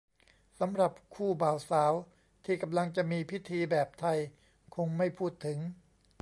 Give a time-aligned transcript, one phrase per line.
[0.59, 1.93] สำหรับคู่บ่าวสาว
[2.45, 4.17] ที่กำลังจะมีพิธี แบบไทย
[4.75, 5.59] คงไม่พูดถึง